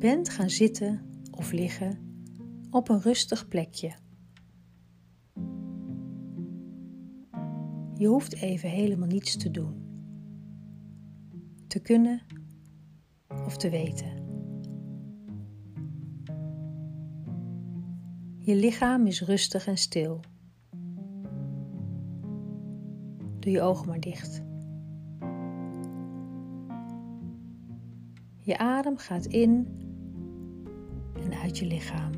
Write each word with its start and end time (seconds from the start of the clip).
bent 0.00 0.28
gaan 0.28 0.50
zitten 0.50 1.00
of 1.30 1.52
liggen 1.52 1.98
op 2.70 2.88
een 2.88 3.00
rustig 3.00 3.48
plekje. 3.48 3.92
Je 7.94 8.06
hoeft 8.06 8.34
even 8.34 8.68
helemaal 8.68 9.08
niets 9.08 9.36
te 9.36 9.50
doen, 9.50 9.74
te 11.66 11.80
kunnen 11.80 12.22
of 13.28 13.56
te 13.56 13.70
weten. 13.70 14.18
Je 18.38 18.54
lichaam 18.54 19.06
is 19.06 19.20
rustig 19.20 19.66
en 19.66 19.78
stil. 19.78 20.20
Doe 23.38 23.52
je 23.52 23.60
ogen 23.60 23.88
maar 23.88 24.00
dicht. 24.00 24.42
Je 28.38 28.58
adem 28.58 28.96
gaat 28.96 29.26
in 29.26 29.78
en 31.30 31.38
uit 31.38 31.58
je 31.58 31.66
lichaam. 31.66 32.12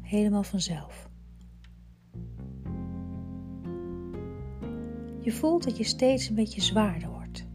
Helemaal 0.00 0.42
vanzelf. 0.42 1.10
Je 5.20 5.32
voelt 5.32 5.64
dat 5.64 5.76
je 5.76 5.84
steeds 5.84 6.28
een 6.28 6.34
beetje 6.34 6.60
zwaarder 6.60 7.08
wordt. 7.08 7.46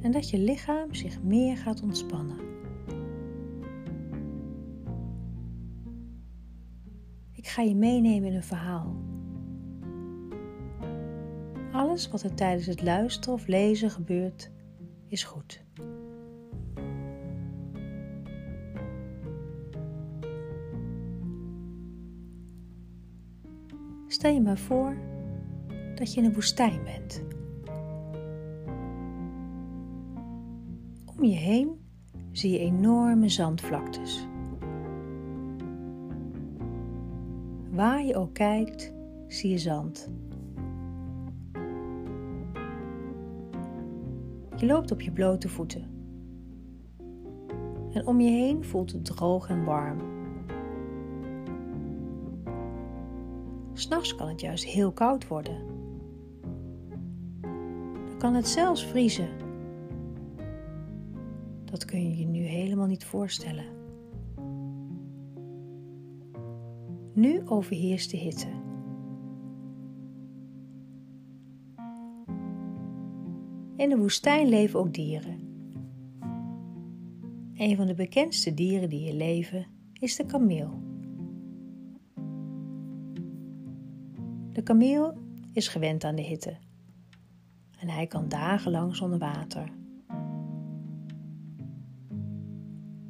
En 0.00 0.10
dat 0.12 0.30
je 0.30 0.38
lichaam 0.38 0.94
zich 0.94 1.22
meer 1.22 1.56
gaat 1.56 1.82
ontspannen. 1.82 2.38
Ik 7.32 7.46
ga 7.46 7.62
je 7.62 7.74
meenemen 7.74 8.28
in 8.28 8.34
een 8.34 8.42
verhaal. 8.42 8.96
Alles 11.72 12.08
wat 12.08 12.22
er 12.22 12.34
tijdens 12.34 12.66
het 12.66 12.82
luisteren 12.82 13.34
of 13.34 13.46
lezen 13.46 13.90
gebeurt, 13.90 14.50
is 15.08 15.24
goed. 15.24 15.65
Stel 24.16 24.32
je 24.32 24.40
maar 24.40 24.58
voor 24.58 24.96
dat 25.94 26.14
je 26.14 26.20
in 26.20 26.26
een 26.26 26.34
woestijn 26.34 26.80
bent. 26.84 27.22
Om 31.16 31.24
je 31.24 31.34
heen 31.34 31.80
zie 32.32 32.50
je 32.50 32.58
enorme 32.58 33.28
zandvlaktes. 33.28 34.26
Waar 37.70 38.04
je 38.04 38.16
ook 38.16 38.34
kijkt, 38.34 38.92
zie 39.26 39.50
je 39.50 39.58
zand. 39.58 40.10
Je 44.56 44.66
loopt 44.66 44.90
op 44.90 45.00
je 45.00 45.12
blote 45.12 45.48
voeten. 45.48 45.84
En 47.92 48.06
om 48.06 48.20
je 48.20 48.30
heen 48.30 48.64
voelt 48.64 48.92
het 48.92 49.04
droog 49.04 49.48
en 49.48 49.64
warm. 49.64 50.15
S'nachts 53.78 54.14
kan 54.14 54.28
het 54.28 54.40
juist 54.40 54.64
heel 54.64 54.92
koud 54.92 55.28
worden. 55.28 55.56
Dan 58.08 58.18
kan 58.18 58.34
het 58.34 58.48
zelfs 58.48 58.84
vriezen. 58.84 59.28
Dat 61.64 61.84
kun 61.84 62.02
je 62.02 62.16
je 62.16 62.26
nu 62.26 62.40
helemaal 62.40 62.86
niet 62.86 63.04
voorstellen. 63.04 63.64
Nu 67.12 67.48
overheerst 67.48 68.10
de 68.10 68.16
hitte. 68.16 68.48
In 73.76 73.88
de 73.88 73.96
woestijn 73.96 74.48
leven 74.48 74.80
ook 74.80 74.94
dieren. 74.94 75.38
Een 77.54 77.76
van 77.76 77.86
de 77.86 77.94
bekendste 77.94 78.54
dieren 78.54 78.88
die 78.88 78.98
hier 78.98 79.14
leven 79.14 79.66
is 79.92 80.16
de 80.16 80.26
kameel. 80.26 80.85
De 84.56 84.62
kameel 84.62 85.18
is 85.52 85.68
gewend 85.68 86.04
aan 86.04 86.14
de 86.14 86.22
hitte 86.22 86.56
en 87.78 87.88
hij 87.88 88.06
kan 88.06 88.28
dagenlang 88.28 88.96
zonder 88.96 89.18
water. 89.18 89.72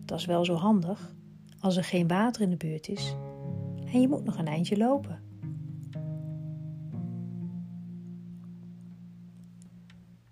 Dat 0.05 0.19
is 0.19 0.25
wel 0.25 0.45
zo 0.45 0.55
handig 0.55 1.15
als 1.61 1.77
er 1.77 1.85
geen 1.85 2.09
water 2.09 2.43
in 2.43 2.51
de 2.51 2.57
buurt 2.57 2.89
is 2.89 3.17
en 3.93 4.01
je 4.01 4.09
moet 4.09 4.25
nog 4.25 4.39
een 4.39 4.47
eindje 4.47 4.77
lopen. 4.77 5.23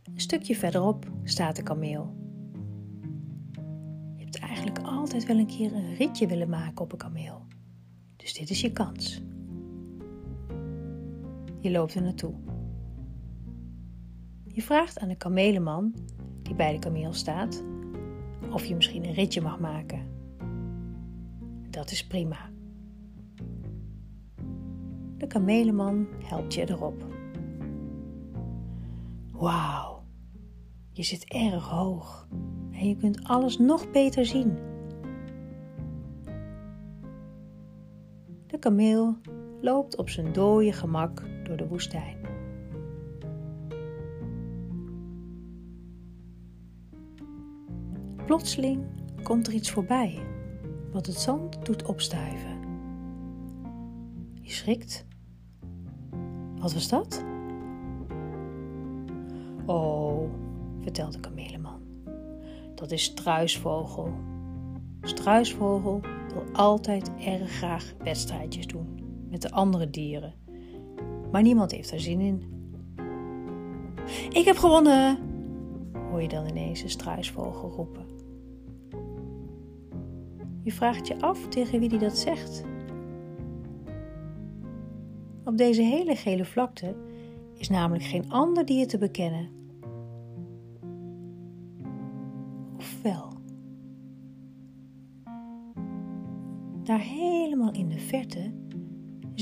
Een 0.02 0.20
stukje 0.20 0.56
verderop 0.56 1.10
staat 1.24 1.56
de 1.56 1.62
kameel. 1.62 2.14
Je 4.16 4.24
hebt 4.24 4.38
eigenlijk 4.38 4.78
altijd 4.78 5.26
wel 5.26 5.38
een 5.38 5.46
keer 5.46 5.72
een 5.72 5.94
ritje 5.94 6.26
willen 6.26 6.48
maken 6.48 6.84
op 6.84 6.92
een 6.92 6.98
kameel. 6.98 7.46
Dus 8.16 8.34
dit 8.34 8.50
is 8.50 8.60
je 8.60 8.72
kans. 8.72 9.22
Je 11.64 11.70
loopt 11.70 11.94
er 11.94 12.02
naartoe. 12.02 12.34
Je 14.44 14.62
vraagt 14.62 14.98
aan 14.98 15.08
de 15.08 15.16
kamelenman 15.16 15.94
die 16.42 16.54
bij 16.54 16.72
de 16.72 16.78
kameel 16.78 17.12
staat 17.12 17.64
of 18.50 18.64
je 18.64 18.74
misschien 18.74 19.04
een 19.04 19.12
ritje 19.12 19.40
mag 19.40 19.60
maken. 19.60 20.00
Dat 21.70 21.90
is 21.90 22.06
prima. 22.06 22.50
De 25.16 25.26
kamelenman 25.26 26.06
helpt 26.24 26.54
je 26.54 26.70
erop. 26.70 27.04
Wauw, 29.32 30.04
je 30.92 31.02
zit 31.02 31.24
erg 31.24 31.68
hoog 31.68 32.28
en 32.72 32.88
je 32.88 32.96
kunt 32.96 33.24
alles 33.24 33.58
nog 33.58 33.90
beter 33.90 34.26
zien. 34.26 34.58
De 38.46 38.58
kameel 38.58 39.16
loopt 39.64 39.96
op 39.96 40.08
zijn 40.08 40.32
dode 40.32 40.72
gemak 40.72 41.22
door 41.42 41.56
de 41.56 41.66
woestijn. 41.66 42.16
Plotseling 48.26 48.84
komt 49.22 49.46
er 49.46 49.52
iets 49.52 49.70
voorbij 49.70 50.22
wat 50.92 51.06
het 51.06 51.16
zand 51.16 51.66
doet 51.66 51.82
opstuiven. 51.82 52.58
Je 54.40 54.50
schrikt. 54.50 55.06
Wat 56.58 56.72
was 56.72 56.88
dat? 56.88 57.24
Oh, 59.66 60.30
vertelt 60.80 61.12
de 61.12 61.20
kameleman. 61.20 61.80
Dat 62.74 62.90
is 62.90 63.02
struisvogel. 63.02 64.12
Struisvogel 65.00 66.00
wil 66.32 66.44
altijd 66.52 67.10
erg 67.18 67.50
graag 67.50 67.92
wedstrijdjes 67.98 68.66
doen 68.66 69.03
met 69.34 69.42
de 69.42 69.50
andere 69.50 69.90
dieren. 69.90 70.34
Maar 71.32 71.42
niemand 71.42 71.70
heeft 71.70 71.90
er 71.90 72.00
zin 72.00 72.20
in. 72.20 72.42
Ik 74.30 74.44
heb 74.44 74.56
gewonnen, 74.56 75.18
hoor 76.10 76.22
je 76.22 76.28
dan 76.28 76.46
ineens 76.46 76.82
een 76.82 76.90
struisvogel 76.90 77.70
roepen. 77.70 78.06
Je 80.62 80.72
vraagt 80.72 81.06
je 81.06 81.20
af 81.20 81.48
tegen 81.48 81.80
wie 81.80 81.88
die 81.88 81.98
dat 81.98 82.18
zegt. 82.18 82.64
Op 85.44 85.56
deze 85.56 85.82
hele 85.82 86.16
gele 86.16 86.44
vlakte 86.44 86.96
is 87.54 87.68
namelijk 87.68 88.04
geen 88.04 88.30
ander 88.30 88.64
dier 88.64 88.86
te 88.86 88.98
bekennen. 88.98 89.48
Of 92.76 93.02
wel? 93.02 93.32
Daar 96.82 97.00
helemaal 97.00 97.72
in 97.72 97.88
de 97.88 97.98
verte 97.98 98.52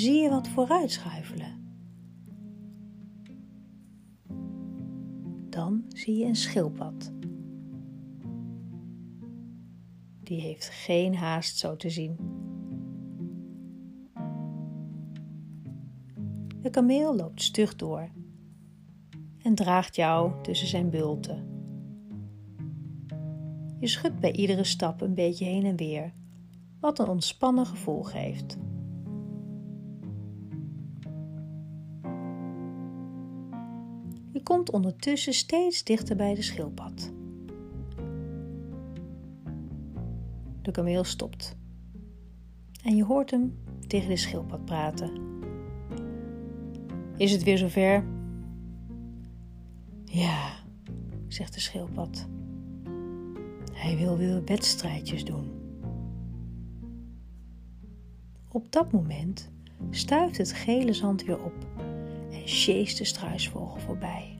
zie 0.02 0.22
je 0.22 0.28
wat 0.28 0.48
vooruitschuifelen. 0.48 1.60
Dan 5.50 5.84
zie 5.88 6.16
je 6.16 6.24
een 6.24 6.36
schildpad. 6.36 7.12
Die 10.22 10.40
heeft 10.40 10.68
geen 10.68 11.14
haast 11.14 11.58
zo 11.58 11.76
te 11.76 11.90
zien. 11.90 12.16
De 16.60 16.70
kameel 16.70 17.16
loopt 17.16 17.42
stug 17.42 17.76
door 17.76 18.10
en 19.38 19.54
draagt 19.54 19.96
jou 19.96 20.42
tussen 20.42 20.68
zijn 20.68 20.90
bulten. 20.90 21.46
Je 23.78 23.86
schudt 23.86 24.20
bij 24.20 24.32
iedere 24.32 24.64
stap 24.64 25.00
een 25.00 25.14
beetje 25.14 25.44
heen 25.44 25.64
en 25.64 25.76
weer, 25.76 26.14
wat 26.80 26.98
een 26.98 27.08
ontspannen 27.08 27.66
gevoel 27.66 28.02
geeft. 28.02 28.58
Je 34.32 34.42
komt 34.42 34.70
ondertussen 34.70 35.32
steeds 35.32 35.84
dichter 35.84 36.16
bij 36.16 36.34
de 36.34 36.42
schildpad. 36.42 37.12
De 40.62 40.70
kameel 40.70 41.04
stopt 41.04 41.56
en 42.84 42.96
je 42.96 43.04
hoort 43.04 43.30
hem 43.30 43.58
tegen 43.86 44.08
de 44.08 44.16
schildpad 44.16 44.64
praten. 44.64 45.10
Is 47.16 47.32
het 47.32 47.42
weer 47.42 47.58
zover? 47.58 48.04
Ja, 50.04 50.52
zegt 51.28 51.54
de 51.54 51.60
schildpad. 51.60 52.28
Hij 53.72 53.96
wil 53.96 54.16
weer 54.16 54.44
wedstrijdjes 54.44 55.24
doen. 55.24 55.50
Op 58.48 58.72
dat 58.72 58.92
moment 58.92 59.50
stuift 59.90 60.36
het 60.36 60.52
gele 60.52 60.92
zand 60.92 61.24
weer 61.24 61.44
op 61.44 61.66
sjeest 62.44 62.98
de 62.98 63.04
struisvogel 63.04 63.80
voorbij. 63.80 64.38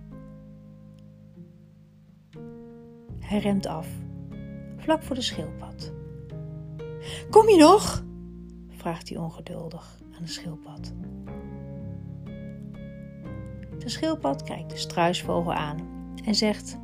Hij 3.18 3.38
remt 3.38 3.66
af, 3.66 3.88
vlak 4.76 5.02
voor 5.02 5.14
de 5.14 5.22
schildpad. 5.22 5.92
Kom 7.30 7.48
je 7.48 7.56
nog? 7.56 8.04
vraagt 8.68 9.08
hij 9.08 9.18
ongeduldig 9.18 10.00
aan 10.16 10.22
de 10.22 10.30
schildpad. 10.30 10.92
De 13.78 13.88
schildpad 13.88 14.42
kijkt 14.42 14.70
de 14.70 14.76
struisvogel 14.76 15.52
aan 15.52 15.76
en 16.24 16.34
zegt: 16.34 16.78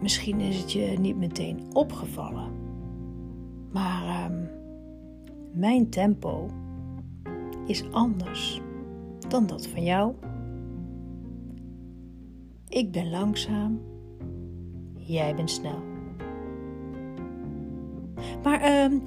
Misschien 0.00 0.40
is 0.40 0.58
het 0.58 0.72
je 0.72 0.98
niet 0.98 1.16
meteen 1.16 1.60
opgevallen, 1.72 2.50
maar 3.72 4.30
uh, 4.30 4.38
mijn 5.52 5.90
tempo 5.90 6.50
is 7.66 7.90
anders 7.90 8.60
dan 9.28 9.46
dat 9.46 9.66
van 9.66 9.82
jou. 9.82 10.14
Ik 12.68 12.92
ben 12.92 13.10
langzaam, 13.10 13.80
jij 14.94 15.34
bent 15.34 15.50
snel. 15.50 15.82
Maar 18.42 18.60
uh, 18.60 19.00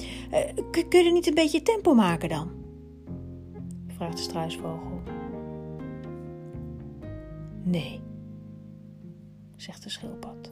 kun 0.90 1.04
je 1.04 1.12
niet 1.12 1.28
een 1.28 1.34
beetje 1.34 1.62
tempo 1.62 1.94
maken 1.94 2.30
dan? 2.30 2.60
vraagt 4.00 4.18
de 4.18 4.24
struisvogel. 4.24 5.02
Nee, 7.64 8.02
zegt 9.56 9.84
de 9.84 9.90
schildpad. 9.90 10.52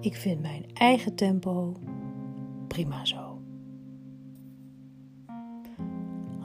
Ik 0.00 0.16
vind 0.16 0.40
mijn 0.40 0.64
eigen 0.74 1.14
tempo 1.14 1.74
prima 2.68 3.04
zo. 3.04 3.25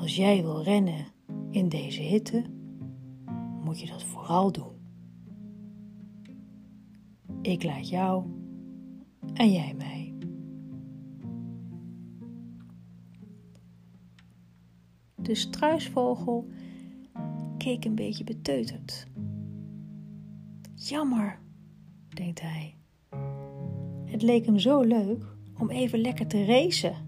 Als 0.01 0.15
jij 0.15 0.41
wil 0.41 0.63
rennen 0.63 1.05
in 1.51 1.69
deze 1.69 2.01
hitte, 2.01 2.43
moet 3.63 3.79
je 3.79 3.87
dat 3.87 4.03
vooral 4.03 4.51
doen. 4.51 4.71
Ik 7.41 7.63
laat 7.63 7.89
jou 7.89 8.25
en 9.33 9.51
jij 9.51 9.73
mij. 9.73 10.13
De 15.15 15.35
struisvogel 15.35 16.47
keek 17.57 17.85
een 17.85 17.95
beetje 17.95 18.23
beteuterd. 18.23 19.07
Jammer, 20.75 21.39
denkt 22.09 22.41
hij. 22.41 22.77
Het 24.05 24.21
leek 24.21 24.45
hem 24.45 24.59
zo 24.59 24.81
leuk 24.81 25.35
om 25.57 25.69
even 25.69 25.99
lekker 25.99 26.27
te 26.27 26.45
racen. 26.45 27.00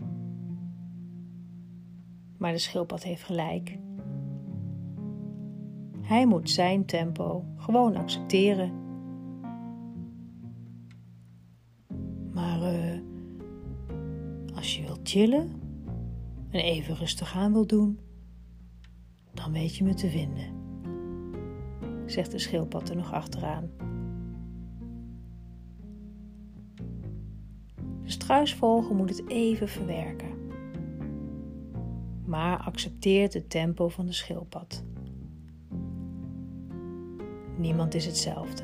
Maar 2.43 2.51
de 2.51 2.57
schildpad 2.57 3.03
heeft 3.03 3.23
gelijk. 3.23 3.77
Hij 6.01 6.25
moet 6.25 6.49
zijn 6.49 6.85
tempo 6.85 7.45
gewoon 7.55 7.95
accepteren. 7.95 8.71
Maar 12.33 12.73
uh, 12.73 12.99
als 14.55 14.77
je 14.77 14.83
wilt 14.83 14.99
chillen 15.03 15.51
en 16.49 16.59
even 16.59 16.95
rustig 16.95 17.35
aan 17.35 17.53
wil 17.53 17.67
doen, 17.67 17.99
dan 19.33 19.51
weet 19.51 19.75
je 19.75 19.83
me 19.83 19.93
te 19.93 20.09
vinden, 20.09 20.53
zegt 22.05 22.31
de 22.31 22.39
schildpad 22.39 22.89
er 22.89 22.95
nog 22.95 23.13
achteraan. 23.13 23.69
De 28.03 28.11
struisvogel 28.11 28.95
moet 28.95 29.09
het 29.09 29.29
even 29.29 29.67
verwerken, 29.67 30.32
maar 32.33 32.57
accepteert 32.57 33.33
het 33.33 33.49
tempo 33.49 33.89
van 33.89 34.05
de 34.05 34.13
schildpad. 34.13 34.83
Niemand 37.57 37.93
is 37.93 38.05
hetzelfde. 38.05 38.63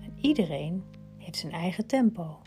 En 0.00 0.12
iedereen 0.16 0.82
heeft 1.16 1.36
zijn 1.36 1.52
eigen 1.52 1.86
tempo. 1.86 2.38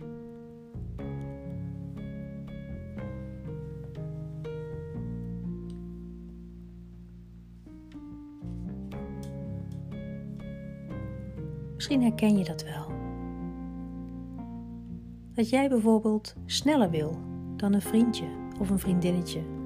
Misschien 11.76 12.02
herken 12.02 12.38
je 12.38 12.44
dat 12.44 12.64
wel. 12.64 12.92
Dat 15.34 15.50
jij 15.50 15.70
bijvoorbeeld 15.70 16.36
sneller 16.46 16.90
wil 16.90 17.18
dan 17.56 17.74
een 17.74 17.82
vriendje 17.82 18.28
of 18.60 18.70
een 18.70 18.80
vriendinnetje. 18.80 19.57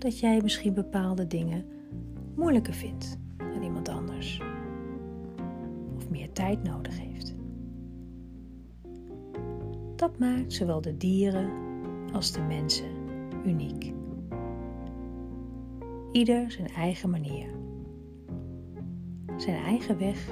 Dat 0.00 0.18
jij 0.18 0.40
misschien 0.42 0.74
bepaalde 0.74 1.26
dingen 1.26 1.64
moeilijker 2.34 2.74
vindt 2.74 3.18
dan 3.36 3.62
iemand 3.62 3.88
anders. 3.88 4.40
Of 5.96 6.10
meer 6.10 6.32
tijd 6.32 6.62
nodig 6.62 6.98
heeft. 6.98 7.34
Dat 9.96 10.18
maakt 10.18 10.52
zowel 10.52 10.80
de 10.80 10.96
dieren 10.96 11.50
als 12.12 12.32
de 12.32 12.40
mensen 12.40 12.90
uniek. 13.44 13.92
Ieder 16.12 16.50
zijn 16.50 16.68
eigen 16.68 17.10
manier. 17.10 17.48
Zijn 19.36 19.64
eigen 19.64 19.98
weg. 19.98 20.28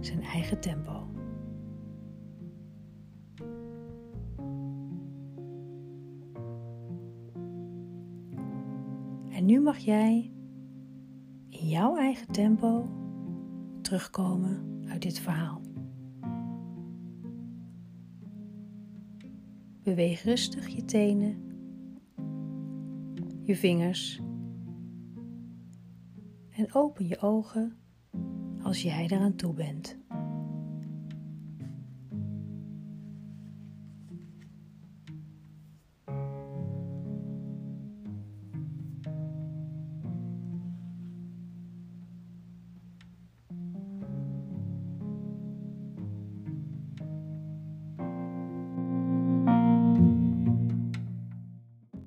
Zijn 0.00 0.22
eigen 0.22 0.60
tempo. 0.60 0.95
Nu 9.46 9.60
mag 9.60 9.78
jij 9.78 10.32
in 11.48 11.68
jouw 11.68 11.96
eigen 11.96 12.32
tempo 12.32 12.88
terugkomen 13.82 14.84
uit 14.88 15.02
dit 15.02 15.18
verhaal. 15.18 15.60
Beweeg 19.82 20.22
rustig 20.22 20.68
je 20.68 20.84
tenen, 20.84 21.36
je 23.42 23.56
vingers 23.56 24.20
en 26.48 26.74
open 26.74 27.06
je 27.06 27.20
ogen 27.20 27.76
als 28.62 28.82
jij 28.82 29.04
eraan 29.04 29.36
toe 29.36 29.54
bent. 29.54 29.98